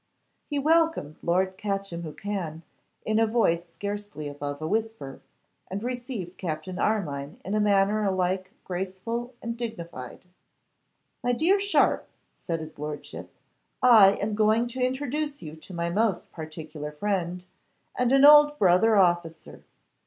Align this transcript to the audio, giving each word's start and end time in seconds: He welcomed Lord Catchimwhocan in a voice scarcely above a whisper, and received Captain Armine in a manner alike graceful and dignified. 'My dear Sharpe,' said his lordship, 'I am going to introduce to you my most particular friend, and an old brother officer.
He 0.47 0.57
welcomed 0.57 1.17
Lord 1.21 1.59
Catchimwhocan 1.59 2.63
in 3.05 3.19
a 3.19 3.27
voice 3.27 3.67
scarcely 3.71 4.27
above 4.27 4.59
a 4.59 4.67
whisper, 4.67 5.21
and 5.69 5.83
received 5.83 6.39
Captain 6.39 6.79
Armine 6.79 7.37
in 7.45 7.53
a 7.53 7.59
manner 7.59 8.03
alike 8.03 8.51
graceful 8.63 9.35
and 9.43 9.55
dignified. 9.55 10.25
'My 11.23 11.33
dear 11.33 11.59
Sharpe,' 11.59 12.09
said 12.33 12.61
his 12.61 12.79
lordship, 12.79 13.29
'I 13.83 14.13
am 14.15 14.33
going 14.33 14.65
to 14.69 14.79
introduce 14.79 15.37
to 15.41 15.45
you 15.45 15.59
my 15.71 15.91
most 15.91 16.31
particular 16.31 16.91
friend, 16.91 17.45
and 17.95 18.11
an 18.11 18.25
old 18.25 18.57
brother 18.57 18.97
officer. 18.97 19.61